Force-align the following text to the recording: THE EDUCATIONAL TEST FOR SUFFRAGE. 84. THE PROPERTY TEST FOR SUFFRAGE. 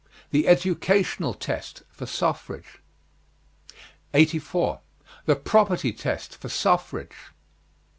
THE 0.31 0.47
EDUCATIONAL 0.47 1.35
TEST 1.35 1.83
FOR 1.91 2.07
SUFFRAGE. 2.07 2.79
84. 4.15 4.79
THE 5.27 5.35
PROPERTY 5.35 5.93
TEST 5.93 6.37
FOR 6.37 6.49
SUFFRAGE. 6.49 7.15